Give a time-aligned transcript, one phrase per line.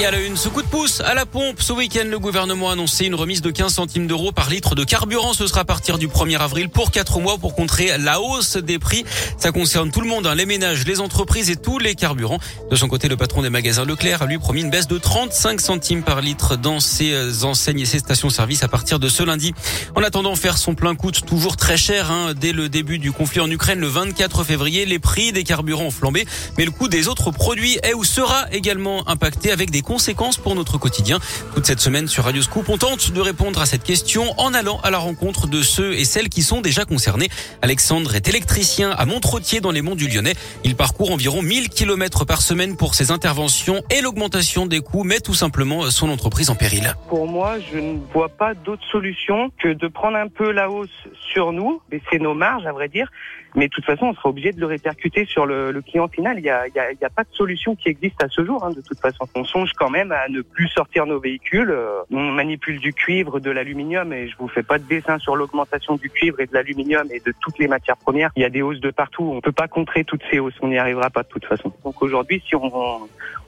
[0.00, 1.60] Et à la une, ce coup de pouce à la pompe.
[1.60, 4.82] Ce week-end, le gouvernement a annoncé une remise de 15 centimes d'euros par litre de
[4.82, 5.34] carburant.
[5.34, 8.78] Ce sera à partir du 1er avril pour 4 mois pour contrer la hausse des
[8.78, 9.04] prix.
[9.36, 12.38] Ça concerne tout le monde, hein, les ménages, les entreprises et tous les carburants.
[12.70, 15.60] De son côté, le patron des magasins Leclerc a lui promis une baisse de 35
[15.60, 19.52] centimes par litre dans ses euh, enseignes et ses stations-service à partir de ce lundi.
[19.94, 22.10] En attendant, faire son plein coûte toujours très cher.
[22.10, 22.32] Hein.
[22.34, 25.90] Dès le début du conflit en Ukraine, le 24 février, les prix des carburants ont
[25.90, 26.26] flambé,
[26.56, 30.54] mais le coût des autres produits est ou sera également impacté avec des conséquences pour
[30.54, 31.18] notre quotidien.
[31.52, 34.78] Toute cette semaine sur Radio Scoop, on tente de répondre à cette question en allant
[34.84, 37.28] à la rencontre de ceux et celles qui sont déjà concernés.
[37.60, 40.34] Alexandre est électricien à Montretier dans les monts du Lyonnais.
[40.62, 45.18] Il parcourt environ 1000 km par semaine pour ses interventions et l'augmentation des coûts met
[45.18, 46.94] tout simplement son entreprise en péril.
[47.08, 50.88] Pour moi, je ne vois pas d'autre solution que de prendre un peu la hausse
[51.32, 53.10] sur nous, baisser nos marges à vrai dire,
[53.54, 56.38] mais de toute façon, on sera obligé de le répercuter sur le, le client final.
[56.38, 58.64] Il n'y a, a, a, pas de solution qui existe à ce jour.
[58.64, 61.70] Hein, de toute façon, on songe quand même à ne plus sortir nos véhicules.
[61.70, 65.34] Euh, On manipule du cuivre, de l'aluminium, et je vous fais pas de dessin sur
[65.36, 68.30] l'augmentation du cuivre et de l'aluminium et de toutes les matières premières.
[68.36, 69.32] Il y a des hausses de partout.
[69.34, 70.54] On peut pas contrer toutes ces hausses.
[70.60, 71.72] On n'y arrivera pas de toute façon.
[71.82, 72.70] Donc aujourd'hui, si on,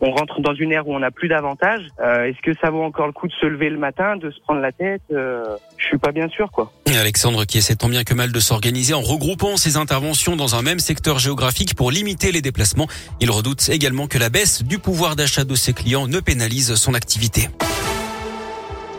[0.01, 2.83] on rentre dans une ère où on n'a plus d'avantages, euh, est-ce que ça vaut
[2.83, 5.03] encore le coup de se lever le matin, de se prendre la tête?
[5.13, 5.45] Euh,
[5.77, 6.73] Je suis pas bien sûr, quoi.
[6.87, 10.55] Et Alexandre qui essaie tant bien que mal de s'organiser en regroupant ses interventions dans
[10.55, 12.87] un même secteur géographique pour limiter les déplacements.
[13.21, 16.93] Il redoute également que la baisse du pouvoir d'achat de ses clients ne pénalise son
[16.93, 17.49] activité.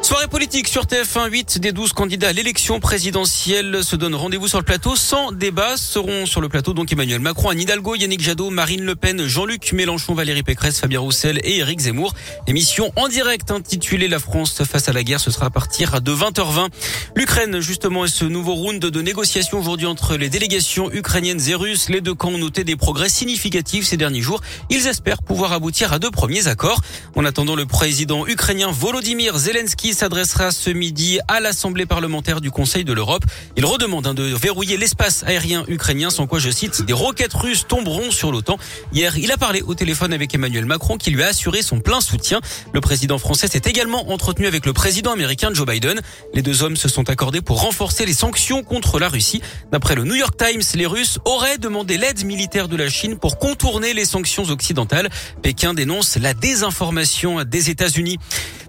[0.03, 4.57] Soirée politique sur TF1, 8 des 12 candidats à l'élection présidentielle se donnent rendez-vous sur
[4.57, 5.77] le plateau sans débat.
[5.77, 9.71] Seront sur le plateau donc Emmanuel Macron, Anne Hidalgo, Yannick Jadot, Marine Le Pen, Jean-Luc
[9.71, 12.13] Mélenchon, Valérie Pécresse, Fabien Roussel et Éric Zemmour.
[12.47, 15.21] Émission en direct intitulée La France face à la guerre.
[15.21, 16.67] Ce sera à partir de 20h20.
[17.15, 21.87] L'Ukraine justement et ce nouveau round de négociations aujourd'hui entre les délégations ukrainiennes et russes.
[21.87, 24.41] Les deux camps ont noté des progrès significatifs ces derniers jours.
[24.69, 26.81] Ils espèrent pouvoir aboutir à deux premiers accords.
[27.15, 32.83] En attendant, le président ukrainien Volodymyr Zelensky s'adressera ce midi à l'Assemblée parlementaire du Conseil
[32.83, 33.23] de l'Europe.
[33.55, 37.65] Il redemande hein, de verrouiller l'espace aérien ukrainien, sans quoi, je cite, des roquettes russes
[37.67, 38.57] tomberont sur l'OTAN.
[38.91, 42.01] Hier, il a parlé au téléphone avec Emmanuel Macron qui lui a assuré son plein
[42.01, 42.41] soutien.
[42.73, 46.01] Le président français s'est également entretenu avec le président américain Joe Biden.
[46.33, 49.41] Les deux hommes se sont accordés pour renforcer les sanctions contre la Russie.
[49.71, 53.37] D'après le New York Times, les Russes auraient demandé l'aide militaire de la Chine pour
[53.39, 55.09] contourner les sanctions occidentales.
[55.41, 58.17] Pékin dénonce la désinformation des États-Unis.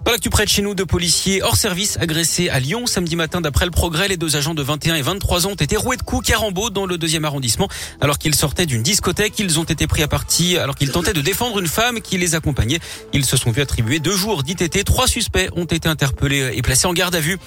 [0.05, 3.41] Dans l'actu près de chez nous, deux policiers hors service agressés à Lyon samedi matin.
[3.41, 6.03] D'après le progrès, les deux agents de 21 et 23 ans ont été roués de
[6.03, 7.67] coups Carambeau dans le deuxième arrondissement.
[8.01, 11.21] Alors qu'ils sortaient d'une discothèque, ils ont été pris à partie alors qu'ils tentaient de
[11.21, 12.79] défendre une femme qui les accompagnait.
[13.13, 14.83] Ils se sont vus attribuer deux jours d'ITT.
[14.83, 17.39] Trois suspects ont été interpellés et placés en garde à vue.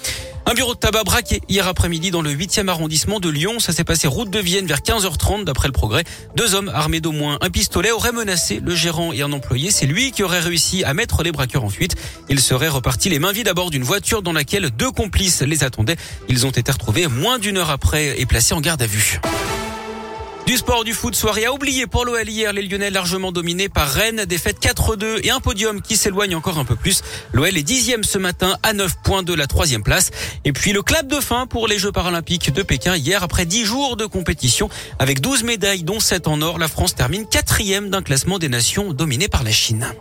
[0.45, 3.59] Un bureau de tabac braqué hier après-midi dans le 8e arrondissement de Lyon.
[3.59, 6.03] Ça s'est passé route de Vienne vers 15h30 d'après le progrès.
[6.35, 9.69] Deux hommes armés d'au moins un pistolet auraient menacé le gérant et un employé.
[9.69, 11.95] C'est lui qui aurait réussi à mettre les braqueurs en fuite.
[12.29, 15.63] Ils seraient repartis les mains vides à bord d'une voiture dans laquelle deux complices les
[15.63, 15.97] attendaient.
[16.29, 19.19] Ils ont été retrouvés moins d'une heure après et placés en garde à vue.
[20.47, 22.51] Du sport, du foot, soirée à oublier pour l'OL hier.
[22.51, 24.25] Les Lyonnais largement dominés par Rennes.
[24.25, 27.03] Défaite 4-2 et un podium qui s'éloigne encore un peu plus.
[27.33, 30.09] L'OL est dixième ce matin à 9 points de la troisième place.
[30.43, 33.63] Et puis le clap de fin pour les Jeux paralympiques de Pékin hier après 10
[33.63, 34.71] jours de compétition.
[34.97, 38.91] Avec 12 médailles dont 7 en or, la France termine quatrième d'un classement des nations
[38.91, 39.93] dominé par la Chine.